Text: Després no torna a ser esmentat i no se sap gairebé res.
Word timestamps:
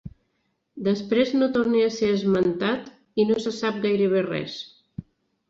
Després 0.87 1.33
no 1.41 1.49
torna 1.57 1.83
a 1.89 1.91
ser 1.97 2.09
esmentat 2.15 2.89
i 3.21 3.27
no 3.33 3.39
se 3.45 3.55
sap 3.59 3.79
gairebé 3.87 4.27
res. 4.33 4.59